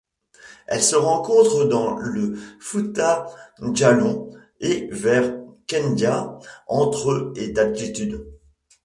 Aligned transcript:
Elle 0.65 0.81
se 0.81 0.95
rencontre 0.95 1.65
dans 1.65 1.99
les 1.99 2.31
Fouta-Djalon 2.59 4.31
et 4.59 4.89
vers 4.91 5.31
Kindia 5.67 6.39
entre 6.67 7.31
et 7.35 7.49
d'altitude. 7.51 8.25